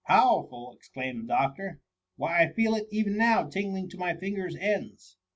[0.07, 1.79] "Powerful!" exclaimed the doctor;"
[2.17, 5.15] why I feel it even now tingling to my fingers' ends.